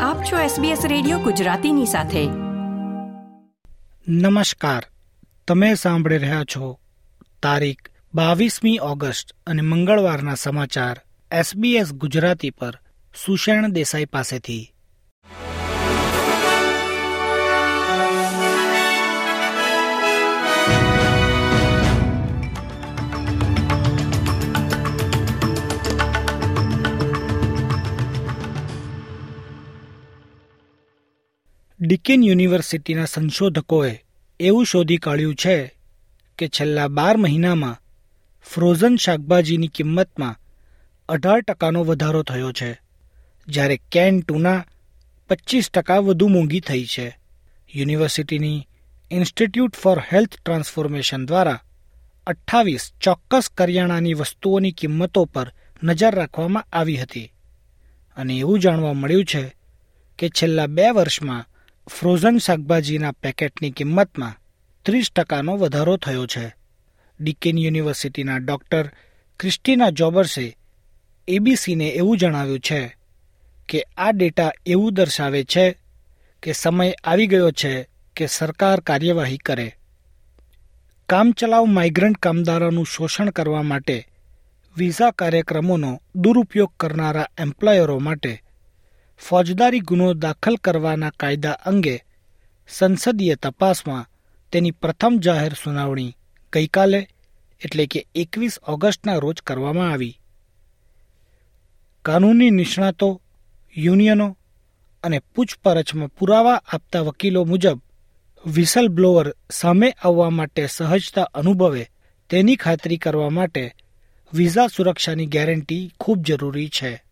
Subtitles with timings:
[0.00, 2.26] આપ છો SBS radio ગુજરાતીની સાથે.
[4.08, 4.86] નમસ્કાર.
[5.48, 6.80] તમે સાંભળી રહ્યા છો
[7.42, 11.00] તારીખ બાવીસમી ઓગસ્ટ અને મંગળવારના સમાચાર
[11.32, 12.78] એસબીએસ ગુજરાતી પર
[13.26, 14.74] સુષેણ દેસાઈ પાસેથી.
[31.80, 34.04] ડિકેન યુનિવર્સિટીના સંશોધકોએ
[34.40, 35.74] એવું શોધી કાઢ્યું છે
[36.38, 37.80] કે છેલ્લા બાર મહિનામાં
[38.42, 40.40] ફ્રોઝન શાકભાજીની કિંમતમાં
[41.08, 42.80] અઢાર ટકાનો વધારો થયો છે,
[43.48, 44.64] જ્યારે કેન ટુના
[45.28, 47.18] પચીસ ટકા વધુ મોંઘી થઈ છે.
[47.74, 48.66] યુનિવર્સિટીની
[49.10, 51.60] ઇન્સ્ટિટ્યૂટ ફોર હેલ્થ ટ્રાન્સફોર્મેશન દ્વારા
[52.26, 55.52] અઠ્ઠાવીસ ચોક્કસ કરિયાણાની વસ્તુઓની કિંમતો પર
[55.82, 57.32] નજર રાખવામાં આવી હતી.
[58.16, 59.56] અને એવું જાણવા મળ્યું છે
[60.18, 61.48] કે છેલ્લા બે વર્ષમાં
[61.88, 64.38] ફ્રોઝન શાકભાજીના પેકેટની કિંમતમાં
[64.84, 66.54] ત્રીસ ટકાનો વધારો થયો છે.
[67.20, 68.86] ડીકેન યુનિવર્સિટીના ડોક્ટર
[69.40, 70.56] ક્રિસ્ટીના જોબર્સે
[71.28, 72.96] એબીસીને એવું જણાવ્યું છે
[73.68, 75.78] કે આ ડેટા એવું દર્શાવે છે
[76.42, 79.76] કે સમય આવી ગયો છે કે સરકાર કાર્યવાહી કરે.
[81.08, 84.08] કામચલાઉ માઇગ્રન્ટ કામદારોનું શોષણ કરવા માટે
[84.76, 88.42] વિઝા કાર્યક્રમોનો દુરુપયોગ કરનારા એમ્પ્લોયરો માટે
[89.18, 92.04] ફોજદારી ગુનો દાખલ કરવાના કાયદા અંગે
[92.68, 94.06] સંસદીય તપાસમાં
[94.52, 96.16] તેની પ્રથમ જાહેર સુનાવણી
[96.52, 97.08] ગઈકાલે,
[97.64, 100.18] એટલે કે એકવીસ ઓગસ્ટના રોજ કરવામાં આવી.
[102.04, 103.22] કાનૂની નિષ્ણાતો,
[103.76, 104.38] યુનિયનો
[105.02, 107.80] અને પૂછપરછમાં પુરાવા આપતા વકીલો મુજબ
[108.46, 111.90] વિસલ બ્લોઅર સામે આવવા માટે સહજતા અનુભવે
[112.30, 113.74] તેની ખાતરી કરવા માટે
[114.34, 117.02] વિઝા સુરક્ષાની ગેરંટી ખૂબ જરૂરી છે.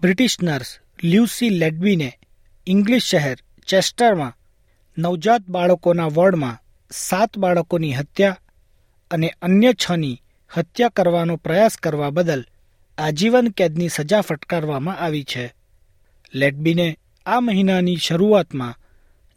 [0.00, 2.18] બ્રિટિશ નર્સ લ્યુસી લેડબીને
[2.66, 3.38] ઇંગ્લિશ શહેર
[3.68, 4.36] ચેસ્ટરમાં
[4.96, 8.40] નવજાત બાળકોના વોર્ડમાં સાત બાળકોની હત્યા
[9.10, 12.44] અને અન્ય છની હત્યા કરવાનો પ્રયાસ કરવા બદલ
[12.98, 15.54] આજીવન કેદની સજા ફટકારવામાં આવી છે.
[16.34, 18.78] લેડબીને આ મહિનાની શરૂઆતમાં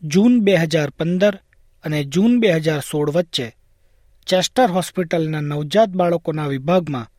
[0.03, 1.35] જૂન બે હજાર પંદર
[1.83, 3.47] અને જૂન બે હજાર સોળ વચ્ચે
[4.27, 7.11] ચેસ્ટર હોસ્પિટલના નવજાત બાળકોના વિભાગમાં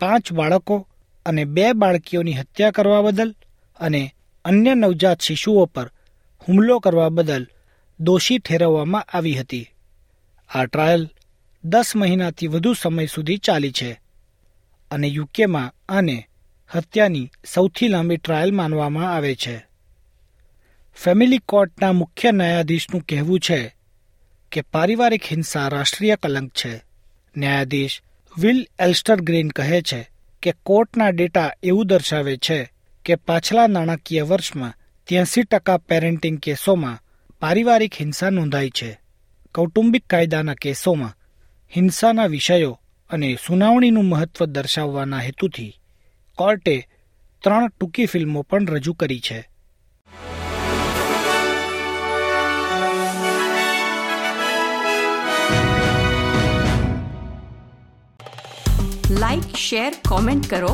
[0.00, 0.88] પાંચ બાળકો
[1.26, 3.34] અને બે બાળકીઓની હત્યા કરવા બદલ
[3.80, 4.14] અને
[4.44, 5.90] અન્ય નવજાત શિશુઓ પર
[6.48, 7.46] હુમલો કરવા બદલ
[8.00, 9.66] દોષી ઠેરવવામાં આવી હતી.
[10.50, 11.08] આ ટ્રાયલ
[11.64, 14.00] દસ મહિનાથી વધુ સમય સુધી ચાલી છે
[14.90, 16.28] અને યુકેમાં આને
[16.74, 19.66] હત્યાની સૌથી લાંબી ટ્રાયલ માનવામાં આવે છે.
[20.94, 23.76] ફેમિલી કોર્ટના મુખ્ય ન્યાયાધીશનું કહેવું છે
[24.52, 26.82] કે પારિવારિક હિંસા રાષ્ટ્રીય કલંક છે.
[27.36, 28.02] ન્યાયાધીશ
[28.38, 30.10] વિલ એલ્સ્ટર ગ્રીન કહે છે
[30.42, 32.72] કે કોર્ટના ડેટા એવું દર્શાવે છે
[33.04, 34.74] કે પાછલા નાણાકીય વર્ષમાં
[35.06, 37.02] ત્યાસી ટકા પેરેન્ટિંગ કેસોમાં
[37.40, 39.00] પારિવારિક હિંસા નોંધાઈ છે.
[39.54, 41.16] કૌટુંબિક કાયદાના કેસોમાં
[41.76, 45.80] હિંસાના વિષયો અને સુનાવણીનું મહત્વ દર્શાવવાના હેતુથી
[46.34, 46.88] કોર્ટે
[47.42, 49.49] ત્રણ ટૂંકી ફિલ્મો પણ રજૂ કરી છે.
[59.21, 60.73] લાઇક શેર કોમેન્ટ કરો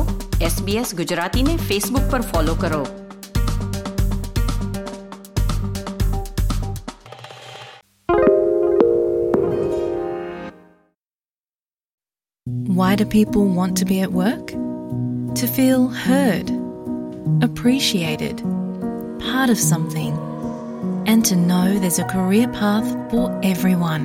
[0.52, 2.82] SBS ગુજરાતીને ફેસબુક પર ફોલો કરો
[12.78, 14.46] Why do people want to be at work?
[15.40, 16.50] To feel heard,
[17.42, 18.42] appreciated,
[19.20, 20.16] part of something,
[21.06, 24.04] and to know there's a career path for everyone.